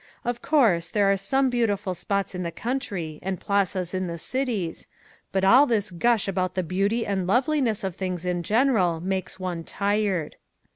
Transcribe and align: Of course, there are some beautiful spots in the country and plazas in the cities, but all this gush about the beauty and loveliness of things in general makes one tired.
Of 0.25 0.41
course, 0.41 0.89
there 0.89 1.11
are 1.11 1.15
some 1.15 1.51
beautiful 1.51 1.93
spots 1.93 2.33
in 2.33 2.41
the 2.41 2.51
country 2.51 3.19
and 3.21 3.39
plazas 3.39 3.93
in 3.93 4.07
the 4.07 4.17
cities, 4.17 4.87
but 5.31 5.43
all 5.43 5.67
this 5.67 5.91
gush 5.91 6.27
about 6.27 6.55
the 6.55 6.63
beauty 6.63 7.05
and 7.05 7.27
loveliness 7.27 7.83
of 7.83 7.97
things 7.97 8.25
in 8.25 8.41
general 8.41 8.99
makes 8.99 9.39
one 9.39 9.63
tired. 9.63 10.37